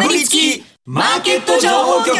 [0.00, 2.16] かぶりつきマーケット情報局。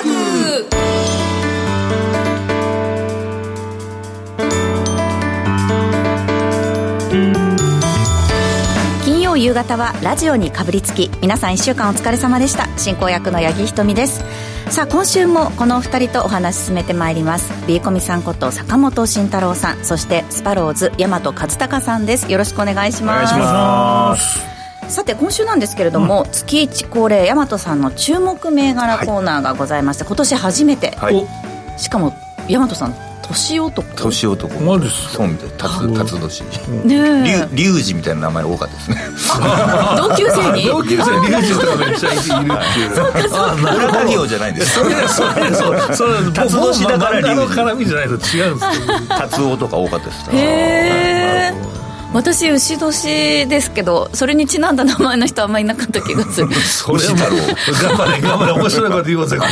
[9.03, 12.69] 金曜夕方はラジオにかぶりつき皆さん1週間お疲れ様でした。
[12.77, 14.23] 進行役の八木ひとみです。
[14.69, 17.51] さあ今週もこのお二人とお話進めてまいります。
[17.67, 22.31] ビーコミさんこと坂本慎太郎さんそしてスパローズ大和和孝さんです。
[22.31, 23.35] よろしくお願いします。
[23.35, 24.59] お願いします
[24.91, 31.27] さて今週なんですけれども、うん、月一恒例大和さんの注目銘柄コーナーがございまして、はい、今年初めて、はい、
[31.78, 32.12] しかも
[32.48, 33.82] 大和さん年男。
[33.96, 34.60] 年男。
[34.60, 35.51] マジそうみたい。
[35.56, 36.42] 辰辰年。
[36.84, 38.96] ねリュウジみたいな名前多かったですね。
[39.96, 40.65] 同級生に？
[40.65, 43.20] 同級生リュウジとかめっちゃいるっていうそうか。
[43.20, 44.74] そうか裏稼業じゃないんです。
[44.74, 47.57] それそれそうそれ辰年だからリュウジ。
[47.57, 51.09] の絡みじゃないと違うんですけど辰男とか多かったですへえ
[52.12, 56.52] 私牛年ですけどそれにちなんだ名前の人あんまりいなかった気がする。
[56.60, 57.28] それも頑
[57.96, 58.52] 張れ頑張れ。
[58.52, 59.51] 面白いこと言おうぜこれ。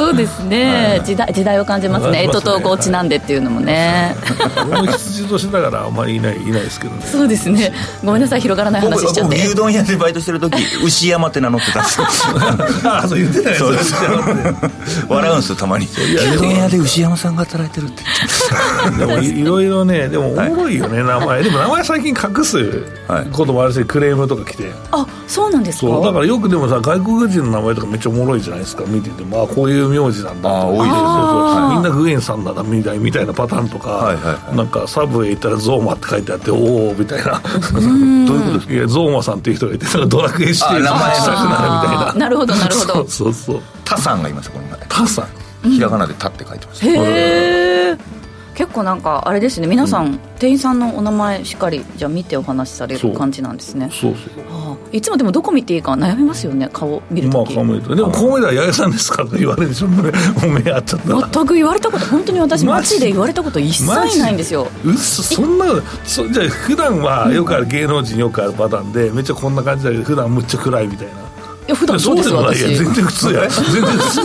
[0.00, 2.26] そうですね、はい、時代時代を感じますね。
[2.26, 4.16] 干支とこうちなんでっていうのもね。
[4.66, 7.02] 俺も羊年だからあんまりいないいないですけどね。
[7.02, 7.70] そうですね。
[8.02, 9.36] ごめんなさい広がらない話しちゃって。
[9.36, 12.06] 牛丼屋でバイトしてる時牛山って名乗ってたんですよ。
[12.90, 13.94] あそう言ってないそうです。
[15.06, 15.86] 笑うんですよたまに。
[15.86, 18.02] 牛丼屋で牛山さんが働いてるって。
[18.98, 21.42] でもいろいろねでもおもろいよね、はい、名前。
[21.42, 22.86] でも名前最近隠す
[23.32, 24.72] こともあるし、クレームとか来て。
[24.92, 26.00] あそうなんですか？
[26.00, 28.84] だからよくでもさ外国人の名前とかめっちゃおもろいじゃないですか。
[28.86, 30.48] 見ててまあこういう名字なんだ。
[30.48, 30.86] あ多いです
[31.74, 37.40] みんなグエンさんだなみたいみたいなパターンとか、はいはいはい、なんかサブへ行ったらゾーマって書いてあっておおみたいな。
[37.40, 38.72] どういうことですか？
[38.72, 42.14] いやゾーマさんっていう人がいてドラクエして名前したくなるみたいな。
[42.14, 43.08] なるほどなるほど。
[43.10, 45.26] そうそうタさんがいますこの前タさ
[45.66, 45.70] ん？
[45.70, 47.98] ひらがなで「タ」って書いてます、へえ
[48.54, 49.66] 結構なんかあれですね。
[49.66, 53.90] 皆さん、うん、店員さんのお名前しっかりじゃ見てお話しされる感じなんですね。
[53.90, 57.94] そうそうはあ、いつもでもどこ見ていいか悩みますよね顔見るとまあ顔見ると。
[57.94, 59.68] でもこう見たら八重さんですかって言われる。
[59.68, 60.12] でしょもう
[60.50, 61.28] 目合っちゃった。
[61.28, 64.68] 全く言われたこと本当に私街で言われたこと一切ないんですよ。
[64.84, 65.66] うっそそんな
[66.04, 71.14] そじゃあ普段はよくある芸能人よくあるパターンでめっちゃこんな感じだけど普段むっちゃ暗いみたいな
[71.70, 72.36] や普段そうですよ。
[72.36, 72.74] 私。
[72.74, 73.48] 全然普通や。
[73.50, 74.20] 全然普通。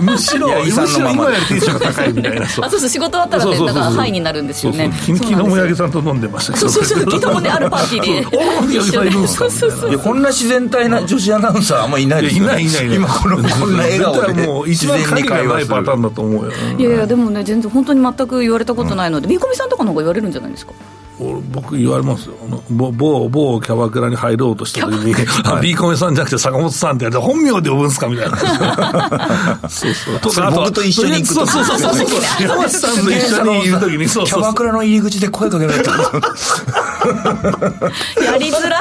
[0.00, 2.48] むしろむしろ今よりテンションが高いみたいな。
[2.48, 4.90] そうそうそう仕事終わったらねだからハイになるんですよね。
[5.06, 8.36] 昨日も八木さんと飲んでましたそうそうそう昨日もねあるパーティーで。
[8.36, 9.46] お八木さんいるんですか？
[9.88, 12.44] いやこんな自然体な女子アナウンサーあんまいないですよ。
[12.44, 16.52] いないいない今このこんな笑顔でもう一番影がないパターンだと思うよ。
[16.78, 20.72] いやいやでもね全然本当に全く言われたことないので三上さんとかの方が言われるんじゃないですか？
[21.18, 22.34] 僕言われますよ。
[22.68, 25.14] 某某キャバクラに入ろうとした時に
[25.62, 28.36] 「ビーコメさんじゃなくて坂本さん」って言われて本名で呼ぶんすかみたいな。
[29.68, 30.18] そうそう。
[30.20, 31.46] とか僕と一緒に行くと。
[31.46, 32.06] そうそうそうそう
[32.40, 34.40] 山内 さんと一緒にいる時にそうそう。
[34.42, 35.90] キャバクラの入り口で声かけられた
[38.22, 38.78] やりづら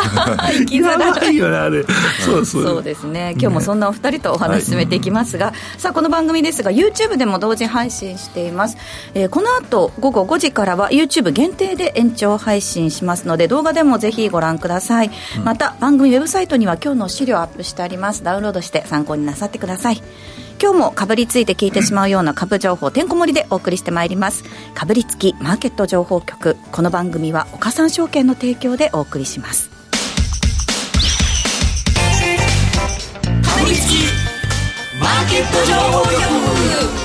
[0.51, 1.35] い生きづらい。
[1.35, 1.85] よねあれ。
[2.25, 2.63] そうそう。
[2.63, 3.31] そうですね。
[3.39, 8.77] 今日もそんなお二人とお話進めていきますが、さあこの番組ですが YouTube でも同時配信しています、
[9.13, 18.23] えー、この後午後5時からは YouTube 限定で延長長配信しますので動画でもぜひご覧ください、うん、また番組ウェブサイトには今日の資料アップしてあります。
[18.23, 20.01] ダウンロードして参考になさってください
[20.61, 24.43] 今日もかぶりついて聞いてしまうような株情報てんこ盛りでお送りしてまいります。
[24.73, 26.55] かぶりつきマーケット情報局。
[26.71, 29.69] この番組は岡三証券の提供でお送りします。
[29.69, 29.75] か
[33.63, 33.95] ぶりつき
[34.99, 36.03] マーケット情報
[36.99, 37.04] 局。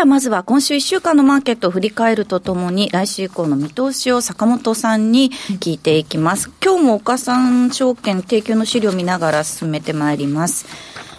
[0.00, 5.30] はまずは今週1週間のマーケットを振り返るとともに来週以降の見通しを坂本さんに
[5.60, 6.50] 聞いていきます。
[6.64, 10.66] 今日も岡三証券提供の資料を見ながら進めてまいります。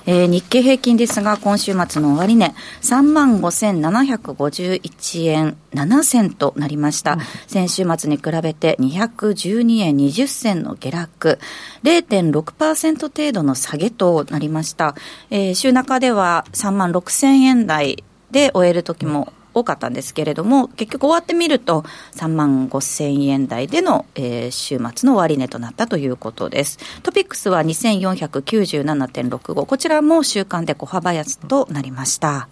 [0.08, 7.14] えー、日経平均ですが、今週末の終値、3万5751円7銭となりました。
[7.14, 11.38] うん、先週末に比べて212円20銭の下落、
[11.84, 14.96] 0.6%程度の下げとなりました。
[15.30, 21.84] えー、週中では3万6000円台で終える時も多かったんですけれども、結局終わってみると、
[22.16, 26.79] 3万5千円台での、えー、週末の終値となったということです。
[27.03, 32.47] トピックスは2497.65、こちらも週間で小幅安となりました。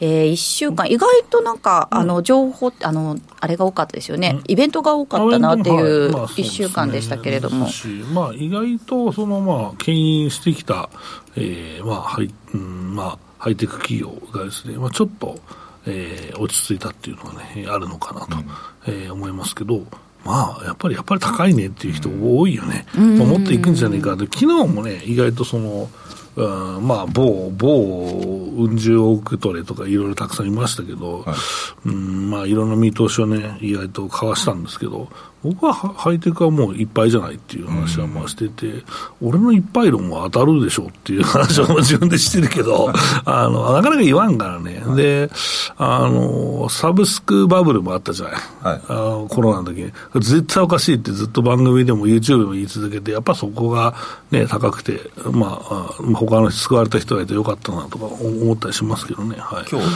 [0.00, 7.66] えー、1週間、意外となんか、あの情報、あのあれが多かったですよね、イベントが多かったなっていう1週間でしたけれども。
[8.14, 10.88] まあ、意外とその、まあ、牽引してきた、
[11.34, 15.38] えーまあはいうんまあ、ハイテク企業がですね、まあ、ちょっと、
[15.86, 18.44] えー、落ち着いたっていうのはね、あるのかなと、うん、
[18.86, 19.82] えー、思いますけど、
[20.24, 22.86] まあ、やっぱり、やっぱり高いねっていう人多いよね。
[22.96, 24.16] うん、もっといくんじゃないか。
[24.16, 25.88] で、昨日もね、意外とその、
[26.36, 35.08] うん、まあ、某、某、うん十億トレとかいろいろたくさんいましたけど、はい、うん、まあ、いろんな見通しをね、意外と交わしたんですけど、
[35.42, 38.82] 僕はハハイテクはもういっぱいじゃないっていう話はまあしてて、
[39.22, 42.92] 俺のいっぱい論は当たるでしょうっていう話は自分でしてるけど、
[43.24, 44.82] あの、なかなか言わんからね。
[44.96, 45.30] で、
[45.76, 48.34] あの、サブスクバブルもあったじゃない。
[48.62, 49.92] はいあのコロナの時に。
[50.14, 53.94] 絶対おかしいってずっと番組でも YouTube でも言い続けて、やっぱそこが
[54.30, 59.36] ね、高くて、まあ、あ他の人救われた人がいてよかったなとか思ったりしますけどね。
[59.38, 59.64] はい。
[59.70, 59.86] 今日、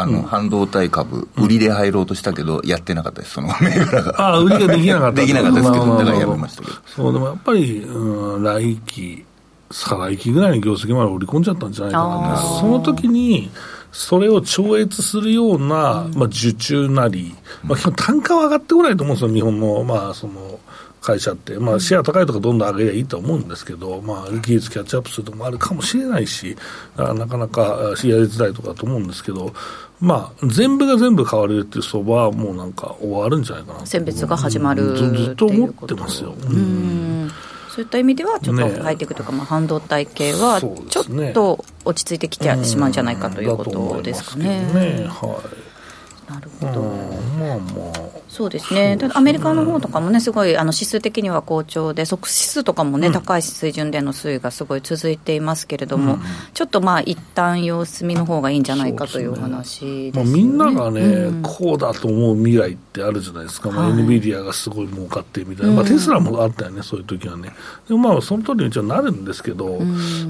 [0.00, 4.20] あの、半導体株、売りで入ろうとしたけど、やってなかったです、その銘柄が。
[4.20, 5.20] ああ、売りができなかった。
[5.20, 6.04] できなかったですけどまあまあまあ。
[6.04, 6.76] だからやめましたけど。
[6.86, 9.24] そう、でもやっぱり、うん、来期、
[9.72, 12.60] 再来期ぐらいの業績まで織り込んじゃったんじゃないかなあー。
[12.60, 13.50] その時に、
[13.90, 17.34] それを超越するような、まあ、受注なり、
[17.64, 20.60] まあ、単価は上がってこないと思うんですよ、日本の、まあ、その、
[21.00, 26.56] 会社って、まあ、シェア高いとかどんどん上げりゃいいと思うんですけど、まあ、技術キャッチアップするとこもあるかもしれないし、
[26.96, 29.52] あなかなかあやりづらいとかと思うんですけど、
[30.00, 36.34] まあ、全部が全部変われるっていう相場はもうなんか終わるんじゃないかなと選別が始まるずずっと思っってますよ。
[36.38, 37.30] うん。
[37.68, 44.66] そういった意味では、ちょっとねハイテクとか、まあ、半導体系は、ちょっと落ち着いてきてしまうんじゃないかということですかね。
[44.66, 45.68] だと思い
[46.28, 46.82] なるほど。
[47.38, 47.64] まあま
[48.14, 48.17] あ。
[48.28, 56.18] そうですね、ただアメリカの方とかもね、すごいあの指数的には好調で、即指数とかもね、高い水準での推移がすごい続いていますけれども、
[56.54, 60.12] ちょっとまあ、一旦様子見の方がいいんじゃないかというお話ね。
[60.14, 61.42] まあ、みんながね、うん。
[61.42, 63.98] こうだと思う未来ってあるじゃないですか、まあ、はい。
[63.98, 67.52] NVIDIA がすごい儲かってみたいな、まあ、テスラもあったよね、そういう時はね、
[67.88, 69.78] でもまあ、その通りに一応なるんですけど、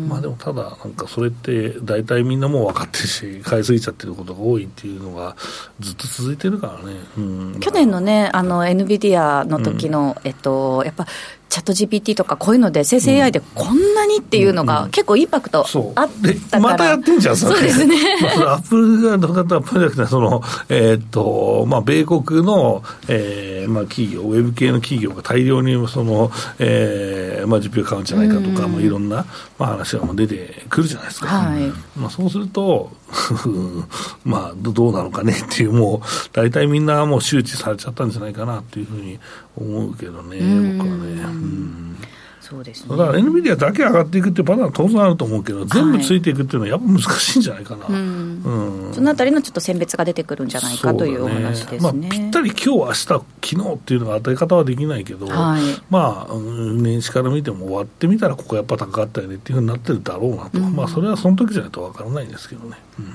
[0.09, 5.37] まあでもただ、なんかそれって、大体みんなもう分かってるし、買いすぎちゃってることが多いっていうのが、
[5.81, 6.97] ずっと続いてるからね。
[7.17, 7.57] うん。
[7.61, 11.07] 去年のね、あの NVIDIA の時の、えっと、やっぱ、
[11.49, 16.09] チャット GPT とかこういうので、生成 AI でこんなにっていうのが、結構インパクトそうあっ
[16.51, 17.55] たまたやってんじゃん、それ。
[17.55, 17.97] そうですね。
[18.37, 29.25] まあ、アップルがどうかとアップルじゃなくて、その、えーっと、まあ、米国の、えーまあ、企業、ウェブ系の企業が大量に、その、えーまあ、実費を買うんじゃないかとか、まあ、いろんな、
[29.59, 31.27] まあ、話が出てくるじゃないですか。
[31.29, 31.63] はい
[31.97, 32.91] まあ、そうすると、
[34.25, 39.19] まあ、どどうなのかねっていう、もう、大体みんなもう周知されちゃったんじゃないかなっていうふうに
[39.57, 40.39] 思うけどね、
[40.79, 41.38] 僕はね。
[41.39, 41.97] うん。
[42.41, 42.97] そうですね。
[42.97, 47.87] だから NVIDIA だけ上がっていくっていうパターンは当然あると思うけど、全部ついていくっていうのはやっぱ難しいんじゃないかな。
[47.87, 48.91] うん。
[48.95, 52.01] そのあたりのちょっと選別が出てくるんじゃないかというお話ですね。
[52.01, 55.63] まあ、ぴったり今日、明日昨日っていうのが当たり方はできないけど、はい。
[55.91, 62.79] まあ、うん年始から見ても終わってみたら、ここやっぱ高かったよねっていうふうになってるだろうなと、まあ、それはその時じゃないとわからないんですけどね。
[62.99, 63.15] うん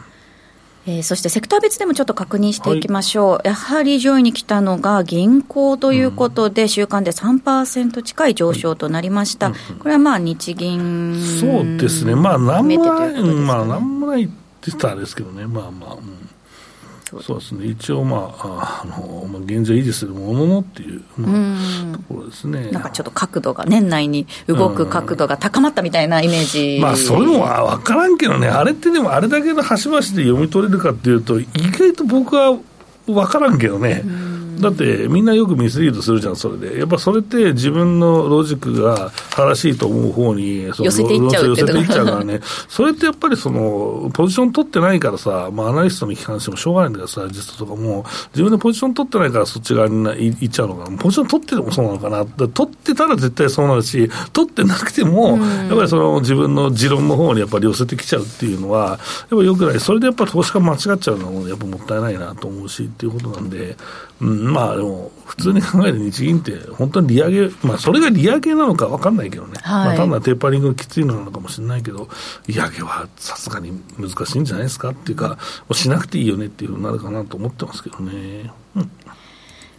[0.85, 13.33] えーそしてセクター別でもちょっと確認していきましょう、やはり上位に来たのが銀行ということで、週間で3%近い上昇となりました、これはまあ日銀そうですね、まあ、なんもない、ね。
[13.33, 14.33] まあ、なんもないって
[14.67, 16.22] 言ったらあれですけどね、まあまあ、うん
[17.21, 22.69] そうですね、一応、まあ、あのまあ、現状維持するもののっていう、まあ、ところですね。
[22.71, 32.57] なんかちょっと角度が、年内に動く角度が高まったみたいなイメージ、まあ、それも分からんけどね、あれってでも、あれだけの端々で読み取れるかっていうと、意外と僕は
[33.05, 34.03] 分からんけどね。
[34.59, 36.79] だってみんなよくミスリードするじゃん、それで。
[36.79, 41.41] やっぱそれって自分のロジックが正しいと思う方にその寄せていっちゃ
[42.03, 42.41] うからね。
[42.67, 50.97] それってやっぱりその、ポジション取ってないからさ、まあアナリストに批判してもしょうがないんだけどさ、実とかも、自分でポジション取ってないからそっち側にない行っちゃうのかな。
[50.97, 52.23] ポジション取っててもそうなのかな。
[52.23, 59.79] だ取ってたら絶対そうなるし、取ってなくても、やっぱりその自分の持論の方にやっぱり寄せてきちゃうっていうのは、やっぱ良くない。
[59.79, 63.77] それでやっぱ投資家間違っちゃうのはやっぱもったいないなと思うしっていうことなんで、
[64.23, 72.07] うん、まあでも、普通に考える日銀って、本当に利上げ、まあそれが利上げなのか分かんないけどね、はいまあ単なるテーパリングがきついのなのかもしれないけど、
[72.47, 75.37] 利上げはさすがに難しいんじゃないですかっていうか、
[75.73, 78.51] しなくていいよねっていうふうになるかなと思ってますけどね。
[78.75, 78.91] うん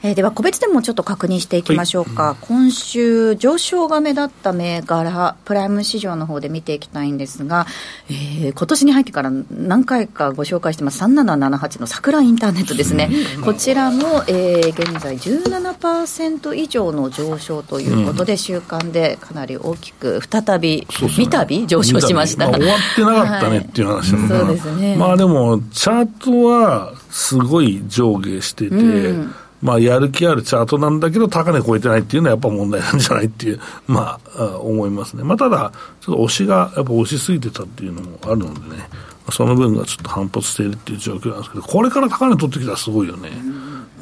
[0.04, 7.66] えーでは個別でもちょっと確認していきましょうか、今週、上昇が目立った銘柄、プライム市場の方で見ていきたいんですが、
[8.10, 13.08] えー今年に入ってから何回かご紹介してます、3778の桜インターネットですね、
[13.46, 22.48] こちらも、えー現在、17%以上の上昇ということで、週間でかなり大きく、再び、三度上昇しました。
[22.48, 24.28] あ終わってなかったねっていう話はい。
[24.28, 24.96] そうですね。
[24.96, 35.24] まあでも、チャートはすごい上下してて、うんまあやる気あるチャートなんだけど、高値超えてないっていうのはやっぱ問題なんじゃないっていう、 まあ、思いますね。
[35.24, 38.90] まあただ、ちょっと押しがやっぱ押しすぎてたっていうのもあるのでね、
[39.30, 43.30] その分がちょっと反発しているっていう状況なんですけど、これから高値取ってきたらすごいよね。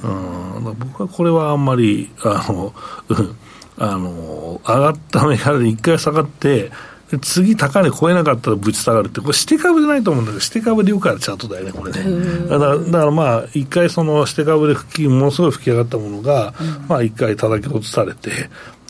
[0.02, 2.74] うん、僕はこれはあんまり、あの、
[3.08, 3.36] う ん
[3.78, 6.72] あの、上がった銘柄で一回下がって、
[7.12, 12.48] で次高値超えなかったらぶち下がるって、これ、して株じゃないと思うんだけど、して株でよくあるチャートだよね、これね。
[12.48, 16.54] だから、だからまあ、一回そのして株でものすごい吹き上がったものが、
[16.88, 18.30] まあ一回叩き落とされて、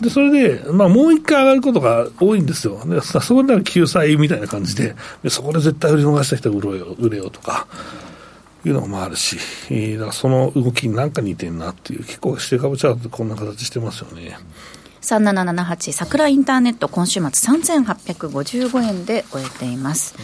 [0.01, 2.81] で、それで、まあもう一回上がることが多いんですよ。
[2.87, 7.67] で、そこで救済みたいな感じで、でそこで絶対売り逃した人は売れよ売れよとか。
[8.65, 9.39] いうのもあるし、
[9.71, 14.39] えー、だからその動きになんか似てんなっていう、結構して株チャートってこんな形してますよね。
[15.03, 20.15] 3778桜インターネット今週末3855円で終えています、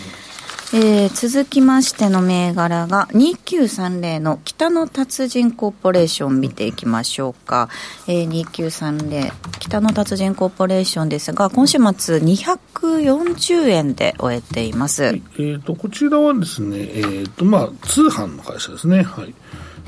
[0.75, 7.69] えー続きましての銘柄が2930の北の達人コーポレーション見ていきましょうか、
[8.07, 19.35] えー2930北の達人コーポレーションですが今週末240円で終えています、えー、とこちらはですね、えーとまあ、通販の会社ですね、はい。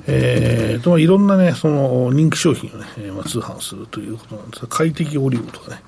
[0.06, 4.62] えーとまあ、いろんな、ね、その人気商品を、ねえーまあ、通販するということなんです。
[4.62, 5.82] が、快適オリーブとかね、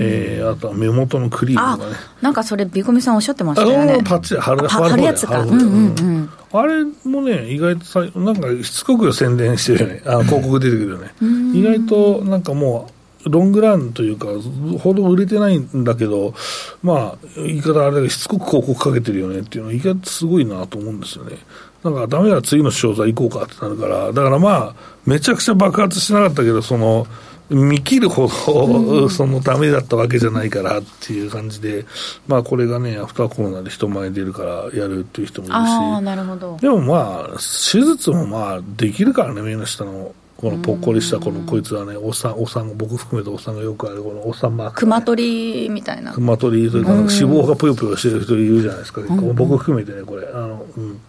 [0.00, 1.96] えーあとは目元のクリーあムとかね。
[2.22, 3.96] なんかそれビコミさんおっしゃってましあたよね。
[3.98, 5.38] のパッチで貼るあ貼るやつか。
[5.38, 5.88] 貼るうんうん。
[5.90, 6.30] 方でうん。
[6.52, 11.12] あれもね、意外とさ、なんかしつこく宣伝してるよね、あの広告出てくるよね、
[11.52, 12.88] 意外となんかも
[13.24, 14.28] う、ロングランというか、
[14.78, 16.32] ほど売れてないんだけど、
[16.82, 21.36] まあ、言い方あれだけど、しつこく広告かけてるよねっていうのは、意外とすごいなと思うんですよね。
[21.84, 27.06] なんか、ダメなら次の商材行こうかってなるから、だからまあ、めちゃくちゃ爆発しなかったけど、その、
[27.48, 31.84] 見切るほど、そのダメだったわけじゃないからっていう感じで、
[32.26, 36.56] まあこれがね、アフターコロナで人前に出るからやるっていう人もいるし、ああなるほど。
[36.60, 46.12] でもまあ、手術もまあできるからね、目の下の、このぽっこりしたこのこいつはね、おっさん、おっさん、僕含めておっさんがよくある、このおっさんマーク、熊取りみたいな。
[46.12, 49.02] 熊取りというか、脂肪がぷよぷよしてる人いるじゃないですか、
[49.34, 51.00] 僕含めてね、これ、あの、うん。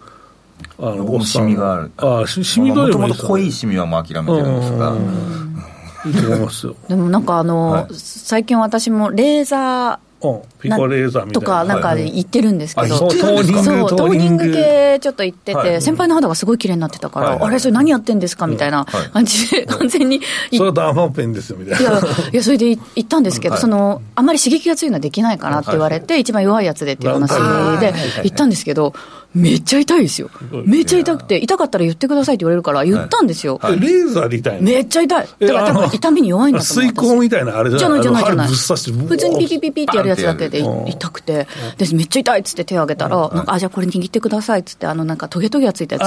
[0.80, 1.92] あの僕もシミがある。
[1.98, 4.94] ああ、しシミもともともいいですよ濃いシミはもう諦めてるんですが、
[6.06, 6.76] いいと思いますよ。
[6.88, 7.24] でもなん。
[7.24, 11.32] かあの、はい最近私もレーザうん、ピコレーザー。
[11.32, 11.80] とかなん。
[11.82, 12.58] かはい行ってるん。
[12.58, 18.20] ですけど、トーニング系ちょっと行ってて、はい先輩の肌がすごい綺麗になってたから、あれ、それ何やってん。
[18.20, 20.20] ですかみたいなはい感じで、完全に
[20.50, 21.92] いそれはダーマンペンですよ、みたいな。
[21.92, 23.24] いや、それでい行ったん。
[23.24, 24.26] ですけど、はいその、あん。
[24.26, 27.30] まり刺激が強いのはできないからって言われて、一番弱いやつでっていう話
[27.80, 27.94] で
[28.24, 28.50] 行ったん。
[28.50, 28.94] ですけど、
[29.36, 30.30] めっちゃ痛いですよ。
[30.66, 33.60] めっちゃ痛くて、痛かったら言ってくださいって言われるから、言ったんですよ。
[33.64, 34.62] えレーザーみたいな。
[34.62, 35.28] めっちゃ痛い。
[35.40, 36.86] だから多分痛みに弱いんだと思う。
[36.86, 38.02] 水耕みたいなあれじゃない？
[38.02, 46.04] じゃないじゃない普通にピピピピってやるやつだけで痛くて、でめっちゃ痛いっつって手を挙げたら、なんかあ、じゃあこれ握ってくださいっつって、あのなんかトゲトゲがついたやつ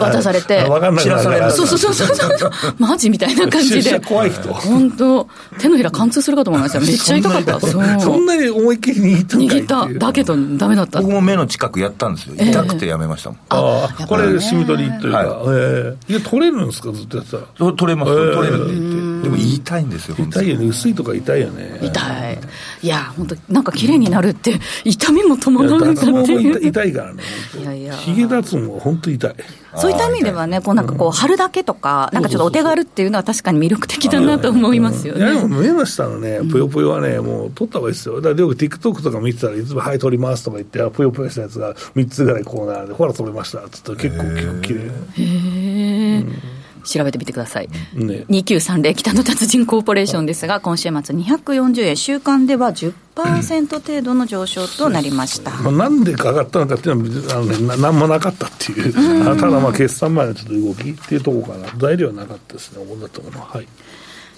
[0.00, 1.04] 渡されて、わかんない
[1.52, 4.00] そうそうそうそうマジみたいな感じで。
[4.00, 4.52] 怖い人。
[4.52, 6.80] 本当手のひら貫通するかと思いました。
[6.80, 7.60] めっちゃ痛かった。
[7.60, 9.98] そんなに思いっきり握った握った。
[9.98, 11.00] だけどダメだった。
[11.00, 17.42] 僕も目の近くやったんですよ痛くてやめましたもん、ああ、これ、シミ取りというか、はええいや、取れるんですか、ずっとやってたら。
[17.56, 18.34] と取れますえー。
[18.34, 18.74] 取れるって。
[18.74, 20.46] 言ってでも痛いんですよ本当に。
[20.46, 21.80] 痛いよね、薄いとか痛いよね。
[21.82, 22.38] 痛い。
[22.82, 22.86] い。
[22.86, 26.50] や、本当なんか綺麗になるって、痛みも伴うんだっていう。
[26.50, 27.22] 痛い痛いからね、
[27.60, 27.94] いやいや。
[27.96, 29.34] ひげ脱毛は本当痛い。
[29.76, 35.68] そういった意味ではね、こうなんかこう、貼るだけとか、なんかちょっとお手軽っていうのは確かに魅力的だなと思いますよいや、でもね。
[35.68, 38.16] 目の下のね、ぷよぷよはね、もう取った方がいいですよ。
[38.16, 43.58] だから、よく TikTok とか見てたらいつも、はい、取りますとか言って、ぷよぷよしたやつが3つぐらいこうなるで、ほら、取れました。
[43.58, 44.80] って言ったら結構、結構綺麗。
[44.80, 46.57] へー
[46.88, 47.68] 調べてみてください。
[47.94, 48.24] ね。
[48.28, 55.50] 2930北の達人コーポレーションですが、今週末240円、週間では10%程度の上昇となりました。
[55.50, 63.46] まあ、なんでか上がったのかっていうのは、あのね、ななんもなかったっていう、あただまあ決算前のちょっと動きっていうところかな、材料はなかったですね、主だったものは。
[63.46, 63.66] はい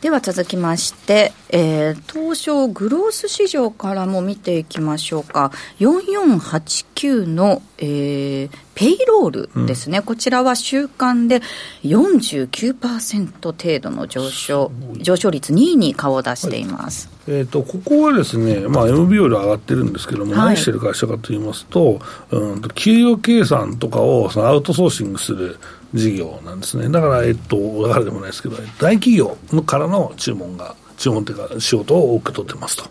[0.00, 5.52] では続きまして、えー東証グロース市場からも見ていきましょうか。
[5.78, 11.42] 4489の、えーペイロールですね、こちらは週間で
[11.84, 20.46] 49%程度の上昇上昇率2位に顔を出しています、えー、とここはですね、まあ、MB より上がってるんですけども、はい。
[20.54, 25.58] 何してる会社かといいますと、うんと給与計算とかをそのアウトソーシングする
[25.94, 26.88] 事業なんですね。
[26.88, 32.84] だから、えっと、だからでもないですけど、大企業のからの注文が、注文というか、仕事を多く取ってますと、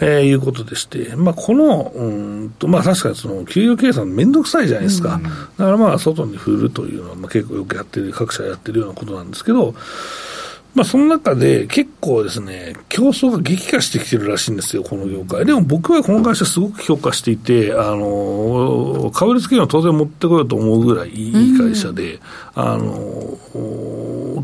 [0.00, 5.20] えーいうことでして、まあ、この、うんと、まあ、確かにその、給与計算めんどくさいじゃないですか。
[5.58, 9.74] だからまあ、外に振るというのは、まあ、結構よくやってる、各社やってるようなことなんですけど、
[10.78, 15.44] まあ、その中で結構ですね、競争が激化してきてるらしいんですよ、この業界。
[15.44, 22.20] でも僕はこの会社すごく評価していて、あの、かぶりつけの当然持ってこようと思うぐらいいい会社で、
[22.54, 22.84] あの、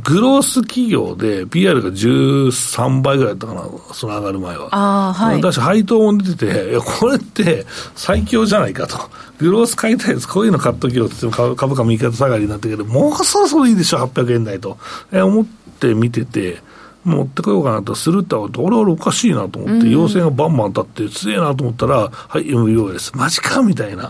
[0.02, 4.68] グロース企業で PR が13倍ぐらいだったかな、その上がる前は。
[4.72, 7.64] あーはいだし配当も出てて、いや、これって
[7.94, 8.98] 最強じゃないかと。
[9.38, 10.26] グロース買いたいです。
[10.28, 14.78] こういうの買っときよって言っても株株価右肩下がりになったけど、もうそろそろいいでしょ、800円台と。
[15.12, 16.58] え思って見てて、
[17.04, 23.12] 持ってこようかなとするって、俺はおかしいなと思って、陽性がバンバン当たって、強えなと思ったら、はい、MBO です。
[23.14, 24.02] マジかみたいな。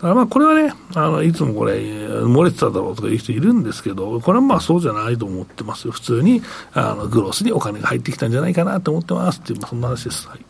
[0.00, 6.40] だからまあこれはね、あのいつもこれ、漏れてただろうとかいう人いるんですけど、これはまあそうじゃないと思ってますよ、普通に
[6.72, 10.26] あのグロースにお金が入ってきたんじゃないかなと思ってますっていう、まあ、そんな話です。
[10.28, 10.44] はい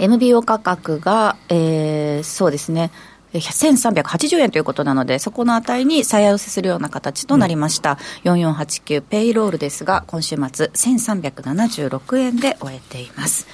[0.00, 2.90] MBO 価格が、えー、そうですね。
[3.38, 7.98] 1380円ということなので、そこの値に再寄せするような形となりました。
[8.24, 13.46] うん、4489ペイロールですが、今週末1376円で終えています。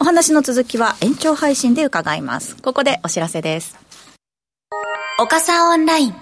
[0.00, 2.56] お話の続きは延長配信で伺います。
[2.56, 3.76] ここでお知らせです。
[5.20, 6.14] 岡さんオンライン。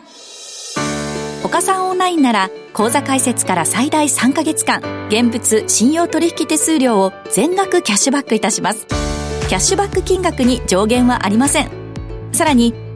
[1.44, 8.86] 岡さんオンラインなら、口座開設から最大3ヶ月間、現物信用取引手数料を全額キャッシュバックいたします。
[9.48, 11.70] キャッシュバック金額に上限はありません。
[12.32, 12.74] さらに、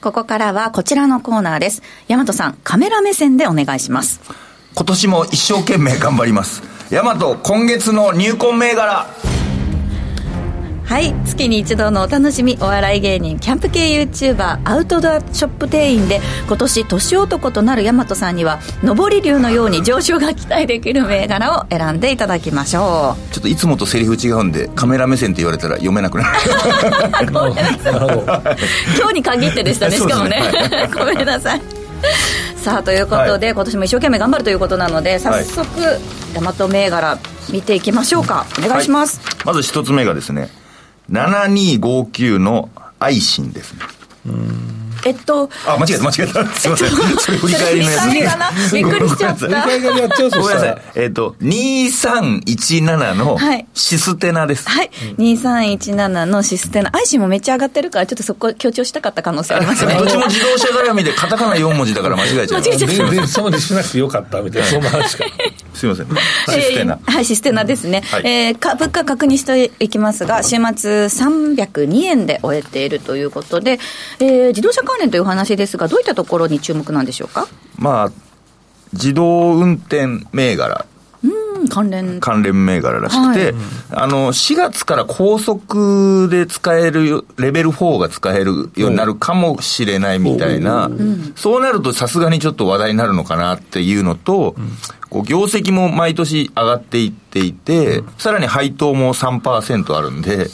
[0.00, 1.82] ここからはこちらのコーナーです。
[2.08, 4.20] 大和さん、カメラ目線でお願いします。
[4.74, 6.62] 今年も一生懸命頑張ります。
[6.90, 9.06] 大和、今月の入魂銘柄。
[10.88, 26.38] はい月に一度のお楽しみお笑い芸人キャンプ系 YouTuber アウトドアショップ店員で今年年男となる大和さんには上り龍のように上昇が期待できる銘柄を選んでいただきましょちょっといつもとセリフ違うんでカメラ目線って言われたら読めなくなる。
[28.96, 30.42] 今日に限ってでしたね しかもね。
[30.94, 31.60] ごめんなさい。
[32.56, 33.54] さあということで、はい。
[33.54, 35.66] 今年も一生懸命頑張るということなので早速、
[36.34, 37.18] 大和銘柄
[37.50, 38.46] 見ていきましょうか。
[38.58, 39.36] お願いします、はい。
[39.44, 40.48] まず一つ目がですね
[41.10, 43.80] 7259の愛心ですね
[45.06, 50.82] えっとあ間違えた間違えたすいませんそれ振り返りのやつ振り返りかなびっくりしちゃったごめんなさい海外でやっちゃうごめんなさい。
[50.96, 54.68] えっ、と、2317のはいシステナです。
[54.68, 59.94] はい、2317のシステナ、アイシンもめっちゃ上がってるから、ちょっとそこ強調したかった可能性ありますね。
[59.98, 62.60] どっちも自動車絡みでカタカナ4文字だから間違えちゃう。
[62.60, 65.24] 間違えちゃったで、で、そこでしなくてよかったみたいな、そんな話か。
[65.78, 66.06] すいません。
[66.48, 66.98] システナ。
[67.06, 68.02] えーはい、システナですね。
[68.10, 73.78] はいえーか物価確認していきますが、週末302円で終えているということで、
[74.20, 77.46] えー自動車関連というお話ですが、どういったところに注目なんでしょうか？
[77.78, 78.12] まあ、
[78.92, 80.97] 自動運転銘柄、うん、
[81.66, 82.20] 関連。
[82.20, 83.54] 関連銘柄らしくて、はい。
[83.92, 90.90] あの、4月から高速で使える、レベル4が使えるようになるかもしれないみたいな、
[91.34, 94.54] そうなるとさすがにちょっと話題になるのかなっていうのと、
[95.10, 100.48] こう業績も毎年上がっていっていて、さらに配当も3%あるんで、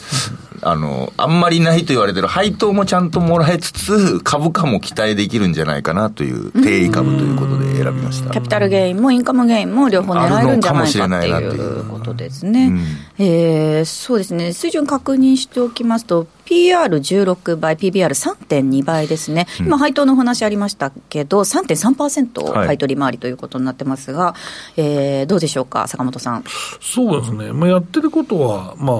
[0.67, 8.41] あの、あんまりないと言われてる配当もちゃんともらえつつ、株価も期待できるんじゃないかなという定位株ということで選びましたキャ。
[8.41, 10.73] ピタルゲインもインカムゲインも両方狙えるんじゃ
[11.07, 12.67] ないかっいううことですね。
[12.67, 12.85] うん
[13.19, 14.53] えーそうですね。
[14.53, 19.47] 水準確認しておきますと、PR16 倍、PBR3.2 倍ですね。
[19.59, 24.33] 今、配当のお話ありましたけど、3.3%はい配当利回りということになってますが、
[24.77, 26.43] えーどうでしょうか、坂本さん。
[26.81, 28.95] そうですね、まあ、やってることは、まあ、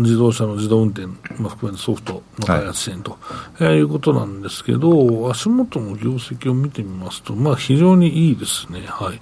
[0.00, 1.06] 自動車の自動運転、
[1.40, 3.18] まあ、含めてソフトの開発支援と、
[3.60, 9.20] い、いうことなんですけど、足元の業績を見てみますと、まあ、非常にいいですね、はい。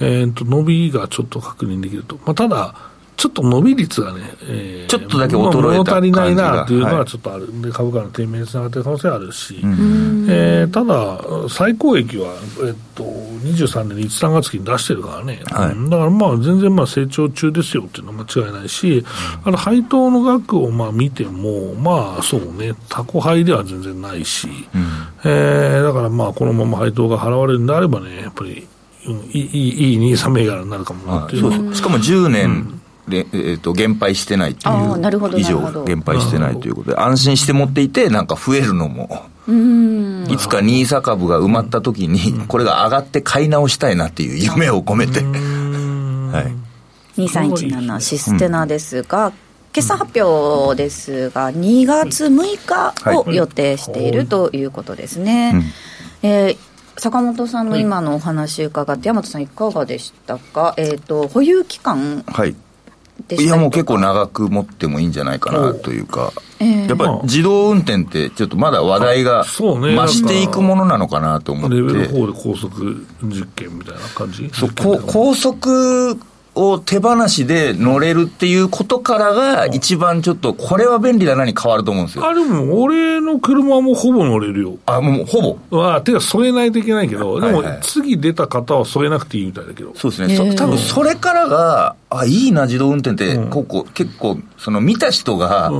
[0.00, 2.74] えー、と伸びがちょっと確認できると、まあ、ただ、
[3.16, 9.60] ちょっと伸び率がね、えーちょっとだけ衰えたまあ物足りないなっていうのははいちょっとある、で株価の低迷につながっている可能性あるし、
[10.28, 12.34] えーただ、最高益は、
[12.66, 15.72] えっと、23年に1、3月期に出してるからね、はい。
[15.72, 19.04] うんだからまあ全然まあ成長中ですよっていうのは間違いないし、
[19.44, 24.48] あと配当の額をまあ見ても、まあそうね、タコ配では全然ないし、
[25.24, 28.66] えーだからまあこのまま配当が払われるんであればね、やっぱり、
[29.06, 31.74] うんいいいいいい23銘柄になるかもなっていう。
[31.74, 35.84] しかも10年で、えー、と減配してないっていあーなるほどう以上なるほど。
[35.84, 40.26] 減配してないということで安心して持っていてなんか増えるのもうん。
[40.30, 45.20] いつか NISA 株が埋まった時にこれが上がって買い直したいなっていう夢を込めて、
[46.32, 46.42] は
[47.18, 49.32] い、2317システナですが、
[49.72, 55.52] 決算発表ですが、2月6日を予定しているということですね。
[55.54, 56.28] うん。
[56.28, 56.56] えー
[56.96, 62.54] 坂本さんの今のお話伺って、大和さん、いかがでしたか、えー、と保有期間はい。
[63.28, 66.86] でしたりいやもう結構長く持ってもいいんじゃないかなというか、ええ。
[66.86, 69.96] やっぱり自動運転ってちょっとまだ話題がそうね。
[69.96, 71.76] 増していくものなのかなと思って。
[71.76, 74.50] レベル4で高速実験みたいな感じ？
[74.52, 76.18] そうこ高速
[76.54, 82.26] を手放しで乗れるっていうことからが一番ちょっとこれは便利だなに変わると思うんですよ。
[82.26, 84.76] あ、でも俺の車はもうほぼ乗れるよ。
[84.86, 85.76] あ、もうほぼ？
[85.78, 89.92] まあ、てか添えないといけないけど、でも次出た方は添えなくていいみたいだけど。
[89.96, 90.36] そうですね。
[90.36, 95.72] そ多分それからが、あ、いいな、自動運転って、ここ結構、その見た人が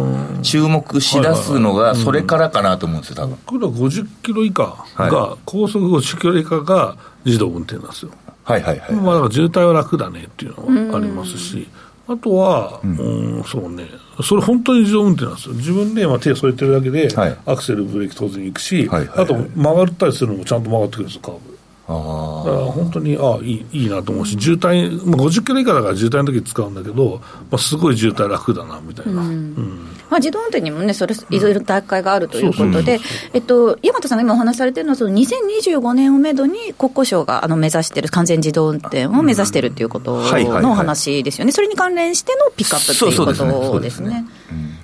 [0.43, 3.39] 注目しだすのが、それからかなと思うんですよ、多分。
[3.47, 8.11] 僕ら50キロ以下はが、高速50キロ以下が自動運転なんですよ。
[8.45, 8.93] はいはいはい。
[8.93, 11.69] まあ、だから渋滞は楽だねっていうのはありますし、
[12.07, 13.89] あとは、うん、そうね、
[14.23, 15.55] それ本当に自動運転なんですよ。
[15.55, 21.55] 自分でまあ手を添えてるだけで、はいアクセル、ブレーキ当然行くし、はいはいはいあと曲がったりするのもちゃんと曲がってくるんですよ、カーブ。
[21.87, 29.23] あだから本当に、ああ、いいいいなと思うし、渋滞、まあ、50キロ以下だから渋滞の時使うんだけど、まあ、すごい渋滞楽だな、みたいな。
[29.23, 33.01] うんまあ、自動運転にもね、それいろいろ大会があるということで、
[33.33, 44.25] えっと、大和さんが今お話しされてるのは、その2025年をめどに国交省があの目指している完全自動運転を目指しているということのお話ですよね、それに関連してのピックアップということうですね。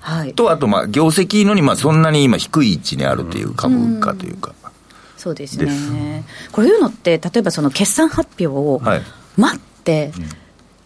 [0.01, 4.53] はい、と、あと、まあ、業績のに、まあ、そんなに今低い位置にあるっていう株価というか。
[5.17, 6.25] そうですでね。
[6.51, 9.03] こういうのって、例えばその決算発表をはい。
[9.37, 10.13] 待って、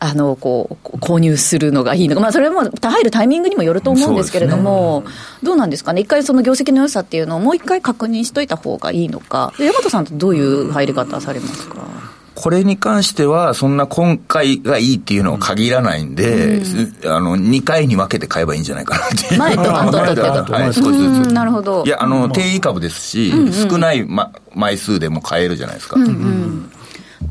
[0.06, 5.04] あのこう購入するのがいいのか、まあ、それも入るタイミングにもよると思うんですけれども、
[5.42, 12.14] どうなんですかね、一回その業績の良さっていうのをもう一回確認しといた方がいいのか、で大和さんってどういう入り方されますか？
[12.34, 19.34] これに関しては、そんな今回がいいっていうのは限らないんで、すあの、2回に分けて買えばいいんじゃないかなって。
[19.34, 19.38] いう。
[19.38, 20.14] 前と後とってい。
[20.14, 21.22] う前ことはい、少しずうん。
[21.22, 21.32] つ。
[21.32, 21.84] なるほど。
[21.86, 23.32] いや、あの、定位株ですし、
[23.70, 25.96] 少ない、ま、枚数でも買えるじゃないですか。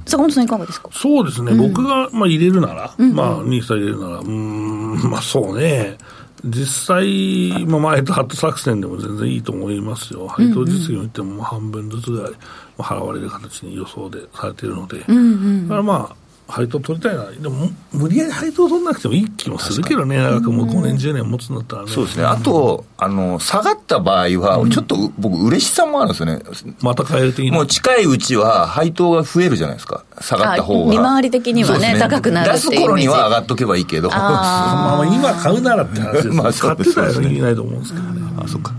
[0.05, 0.89] 坂本さん、いかがですか？
[0.91, 5.97] そうですね、僕がまあ入れるなら、まあ、ニーサ入れるなら、うーん、まあそうね、
[6.45, 12.31] 実際、まあ、前とハット作戦でも全然いいと思いますよ、配当実績を見ても半分ずつぐらい
[12.77, 16.15] まあ払われる形に予想でされているので、だからまあ、
[16.47, 21.91] 配当取りたいな、でも無理やり配当取らなくてもいい気もするけどね、長くもう5年、10年持つんだったらね。
[21.91, 22.25] そうですね。
[22.25, 26.41] あと、あの、下がった場合は、ちょっと僕、嬉しさもあるんですよね。
[26.81, 30.03] また変えるといいなもう近いうちは配当が増えるじゃないですか。
[30.21, 30.91] 下がった方が。
[30.91, 34.13] あ利回り的にはねそうです高くなるっていう出す頃には上がっとけばいいけど。
[34.13, 38.21] あまあ、まあ今買うならって話ですよ、まあ買ってたら意味ないと思うんですけどね。
[38.37, 38.73] あ、そっか。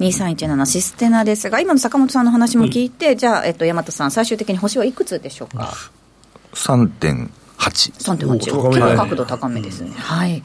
[0.00, 5.72] 2317システナですが、今の坂本さんの話も聞いて、じゃあ、えっと、大和さん、最終的に星はいくつでしょうか。
[6.66, 7.30] 3点。
[7.70, 9.92] 3.8、お結高めだね構角度高めですね。
[9.96, 10.42] はい。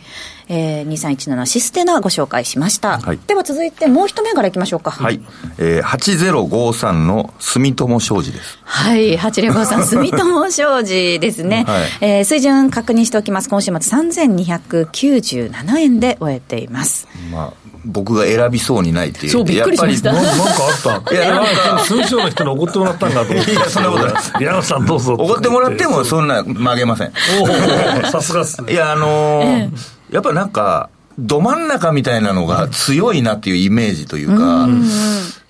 [0.53, 2.99] えー、2317システナご紹介しました。
[2.99, 4.91] はいでは続いて、もう一銘柄いきましょうか。
[4.91, 5.21] はい。
[5.57, 8.59] えー、8053の住友商事です。
[8.63, 11.63] はい、8053住友商事ですね。
[11.67, 13.49] はいえー水準確認しておきます。
[13.49, 17.07] 今週末3297円で終えています。
[17.31, 17.53] まあ、
[17.85, 19.31] 僕が選びそうにないっていう。
[19.31, 20.53] そうびっくりしましたやっぱりなんか
[20.85, 21.13] あった？
[21.15, 23.51] いやなんか寸章の人に怒ってもらったんかと思って。
[23.53, 25.13] いやそんなことない山本さんどうぞ。
[25.13, 27.10] 怒ってもらってもそんな曲げません。
[27.41, 27.43] お
[28.07, 28.73] おさすがっすね。
[28.73, 29.69] いや、あのー
[30.11, 34.67] やっぱなんか、ど真ん中みたいなのが強いなっていうイメージというか、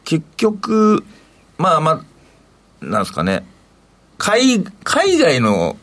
[0.04, 1.04] 結局、
[1.58, 3.44] まあまあ、なんですかね、
[4.20, 5.78] 海、海外の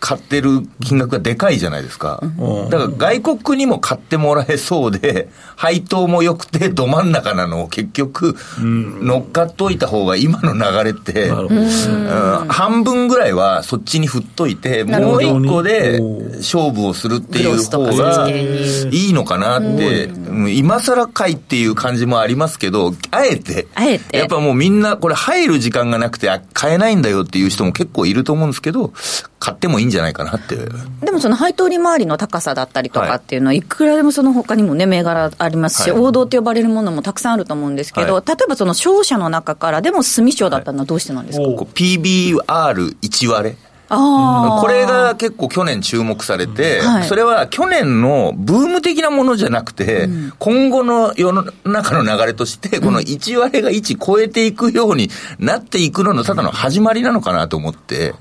[0.00, 2.22] 買ってる金額がでかいじゃないですか。
[2.70, 12.48] だから外国にも買ってもらえそうで、 配当も良くてど真ん中なのを結局乗っかっといた方が今の流れって、うん。
[12.48, 16.00] 半分ぐらいはそっちに振っといて、もう一個で
[16.38, 20.56] 勝負をするっていう方がいいのかなって、うん。
[20.56, 24.16] 今更かいっていう感じもありますけど、あえて、あえて。
[24.16, 28.94] やっぱもうみんなこれ入る時間がなくてあ買えないんだよっていう人も結構いると思うんですけど、
[29.40, 30.56] 買ってもいいんじゃないかなって。
[31.02, 43.56] でもその配当利回りの高さだったりとかっていうのは、いくらでもその他にもね、銘柄ありますし、はい王道って呼ばれるものもたくさんあると思うんですけど、はい例えばその商社の中からでも住商だったのはどうしてなんですか、おこう PBR1 割れ。
[43.96, 47.04] これが結構去年注目されて、はい。
[47.04, 58.14] それは去年のブーム的なものじゃなくて、今後の世の中の流れとして、この1割れが1超えていくようになっていくののただの始まりなのかなと思って、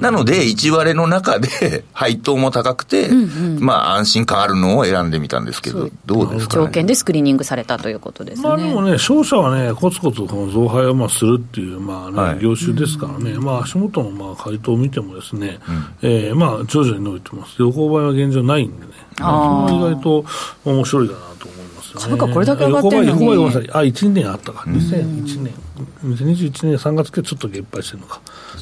[0.00, 3.08] なので1割れの中で 配当も高くて、
[3.60, 8.48] まあ安心感あるのを選んでみたんですけど、どうですか、ね、条件でスクリーニングされたということですね。
[8.48, 12.38] まあでもね、商社はね、コツコツこの増配をまあするっていう、まあね、はい。
[12.40, 15.58] 業種ですからね、まあ足元のまあ回答を見てももですね、
[16.02, 17.56] えーまあ、徐々に伸びてます。
[17.58, 18.92] 横ばいは現状ないんでね。
[19.20, 20.24] あーそれは意外と
[20.64, 22.00] 面白いかなと思いますよね。
[22.02, 23.70] 株価これだけ上がってるのに横ばい、横ばいごめんなさい。
[23.70, 24.64] あ、1年あったか。
[24.66, 25.54] 2001年。
[26.04, 28.20] 2021年3月期はちょっと減配してるのか。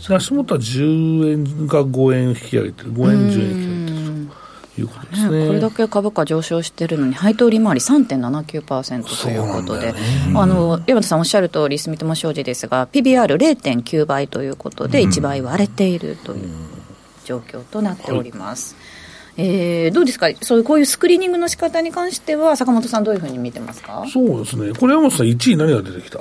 [0.08, 2.92] で足元は10円が5円引き上げてる。
[2.92, 3.79] 5円、10円引き上げてると
[4.80, 5.46] いうことですね。
[5.46, 9.94] これだけ株価上昇してるのに、配当利回り3.79%ということで、
[10.34, 16.48] あの山田さんおっしゃる通り、住友商事ですが、PBR0.9 倍ということで、1倍割れているという
[17.24, 18.76] 状況となっております。
[19.36, 24.04] えーどうですか、そういうこういうスクリーニングの仕方に関しては、坂本さん、どういうふうに見てますか？
[24.12, 24.72] そうですね。
[24.74, 26.18] これ山本さん1位何が出てきた？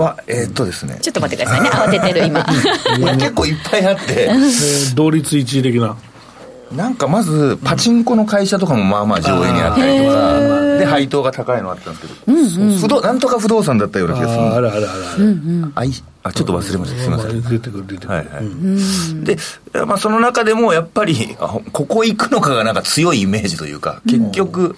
[0.00, 0.98] は、えーっとですね。
[1.02, 2.42] ちょっと待ってくださいね、慌ててる、今。
[2.46, 2.50] こ
[3.06, 5.96] れ結構いっぱいあって、え ー同率1位的な。
[6.72, 15.72] なんかまず、パチンコの会社とかもまあまあ上位にあったりとか、で、配当が高いのあったんですけど、不動なんとか不動産だったような気がするああるあるあるある。
[15.74, 17.42] あいあちょっと忘れました、すみません。
[17.42, 18.14] 出てくる出てくる。
[18.14, 18.44] はいはい。
[18.44, 19.24] うん。
[19.24, 19.38] で、
[19.86, 24.76] まあ、その中でもやっぱり、あここ行くのかがなんか強いイメージというか、結局、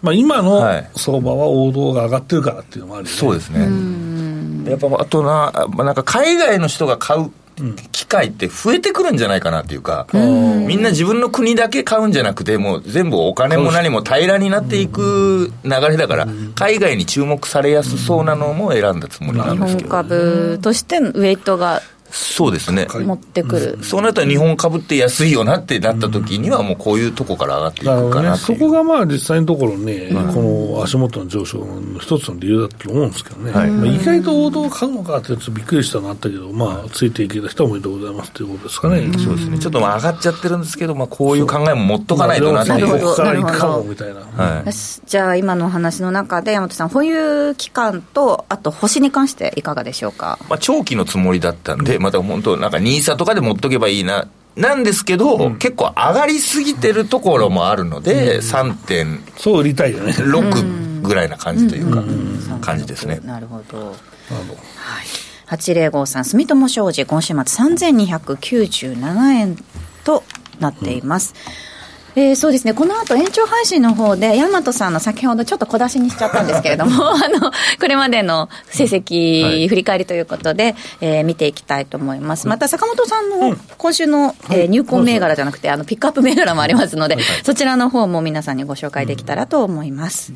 [0.00, 0.90] まあ今のはい。
[0.94, 3.16] 相場は王道が上がってるからっていうのもあるよね。
[3.16, 3.68] そうですね。
[4.70, 7.32] やっぱあとな、まあ、なんか海外の人が買う
[7.92, 19.88] 機会って増えてくるんじゃないかなっていうか、みんな自分の国だけ買うんじゃなくて、もう全部お金も何も平らになっていく流れだから、海外に注目されやすそうなのも選んだつもりなんですけど。
[19.88, 22.86] 株としてのウェイトがそうですね。
[22.90, 23.78] 持ってくる。
[23.82, 27.84] そうなったら日本株って安いよなってなった時には、もうこういうとこから上がってい。
[27.84, 28.58] くかなっていう。
[28.58, 33.52] そこがまあ実際のところね、この足元の上昇の一つの理由だと思うんですけどね。
[33.52, 39.12] はいまあ、意外と王道を買うのかってやつびっくりしたのあったけど、まあついていけた人はおめでとうございますということですかね。
[39.18, 39.58] そうですね。
[39.58, 42.86] ちょっとまあ上がっちゃってるんですけど、まあこういう考えも持っとかないとなっていう。
[42.86, 44.20] なるほどここから行くかもみたいな。
[44.20, 44.72] はい
[45.08, 50.38] じゃあ今のお話の中で山本さん保有期間とあと星に関していかがでしょうか？
[50.48, 60.14] まあ、長期のつもりだったんで、また本当、なんか NISA とかで持っとけばいいな、なんですけど、結構上がりすぎてるところもあるので、3.6そう売りたいよね。
[61.00, 62.02] ぐらいな感じというか、
[62.60, 63.20] 感じですね。
[63.24, 63.86] なるほど。
[63.86, 63.94] はい。
[65.48, 69.56] 8053住友商事今週末3297円
[70.04, 70.22] と
[70.60, 71.34] なっています、
[72.18, 82.48] えーそうですね、この後延長配信の方で、大和さんの先ほどちょっと小出しにしちゃったんですけれども、 あの、これまでの成績振り返りということで、えー見ていきたいと思います。
[82.48, 90.32] また、坂本さんの今週の、えー入魂銘柄じゃなくて、あの、ピックアップ銘柄もありますので、そちらの方も皆さんにご紹介できたらと思います。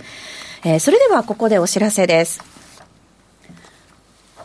[0.64, 2.51] えーそれではここでお知らせです。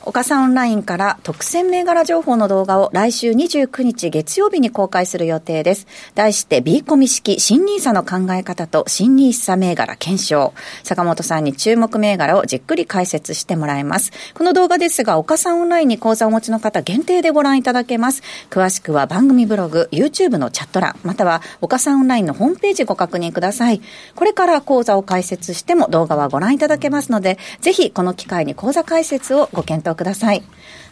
[0.07, 5.85] 岡さんオンラインから特選銘柄情報の動画を来週29日月曜日に公開する予定です。
[6.15, 10.53] 題して B コミ式新ニーサの考え方と新ニーサ銘柄検証。
[10.85, 14.13] 坂本さんに注目銘柄をじっくり解説してもらいます。
[14.33, 18.21] この動画ですが、岡さんオンラインに講座をお持ちの方限定でご覧いただけます。
[18.49, 23.81] 詳しくは番組ブログ、YouTube のチャット欄、または岡さんオンラインのホームページご確認ください。
[24.15, 30.43] これから講座を解説しても動画はご覧いただけますので、ぜひこの機会に講座解説をご検討ください。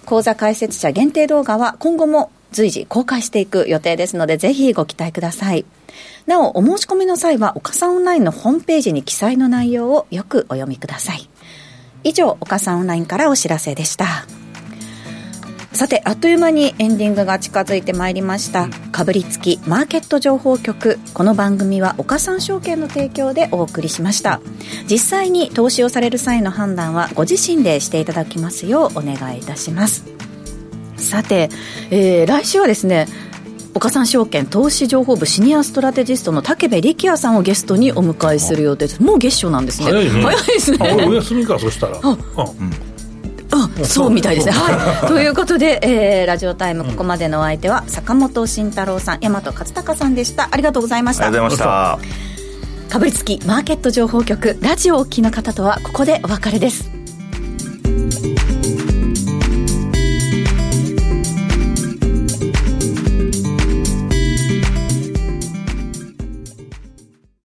[0.05, 5.65] 講座解説者限定動画は今後も随時公開していく予定ですので、ぜひご期待ください。
[6.25, 11.29] なお、お申し込みの際は、岡さんオンラインのホームページに記載の内容をよくお読みください。
[12.03, 14.25] 以上、岡さんオンラインからお知らせでした。
[15.73, 18.69] さて、あっという間にエンディングが近づいてまいりました。
[18.95, 20.99] かぶりつきマーケット情報局。
[21.13, 24.39] この番組は岡三証券の提供でお送りしました。
[24.89, 30.05] 実際に投資をされる際の判断はご自身でしていただきますようお願いいたします。
[30.95, 31.49] さて、
[31.91, 33.07] えー来週はですね、
[33.73, 39.03] 岡三証券投資情報部シニアストラテジストの武部力也さんをゲストにお迎えする予定です。
[39.03, 39.91] もう月初なんですね。
[39.91, 41.05] 早いね早いですね。
[41.05, 41.99] お休みか、そしたら。
[42.01, 42.84] うん
[43.81, 44.53] あそうみたいですね。
[44.53, 50.49] はい、ということで、えーラジオタイム、ここまでのお相手は、坂本慎太郎さん、大和勝孝さんでした。
[50.51, 51.27] ありがとうございました。
[51.27, 52.93] ありがとうございました。
[52.93, 56.94] かぶりつきマーケット情報局、ラジオをお聞きの方とは、ここでお別れです。